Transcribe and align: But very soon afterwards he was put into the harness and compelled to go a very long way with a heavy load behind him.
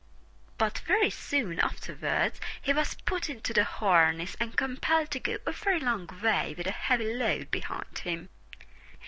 But 0.57 0.79
very 0.79 1.11
soon 1.11 1.59
afterwards 1.59 2.41
he 2.59 2.73
was 2.73 2.95
put 3.05 3.29
into 3.29 3.53
the 3.53 3.63
harness 3.63 4.35
and 4.39 4.57
compelled 4.57 5.11
to 5.11 5.19
go 5.19 5.37
a 5.45 5.51
very 5.51 5.79
long 5.79 6.09
way 6.23 6.55
with 6.57 6.65
a 6.65 6.71
heavy 6.71 7.13
load 7.13 7.51
behind 7.51 7.99
him. 7.99 8.29